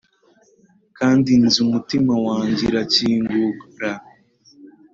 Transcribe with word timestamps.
kandi 0.97 1.29
nzi 1.43 1.57
umutima 1.65 2.13
wanjye: 2.25 2.63
irakingura 2.71 3.91